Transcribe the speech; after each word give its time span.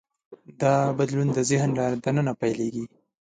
دا 0.61 0.75
بدلون 0.99 1.27
د 1.33 1.39
ذهن 1.49 1.69
له 1.79 1.85
دننه 2.03 2.33
پیلېږي. 2.41 2.85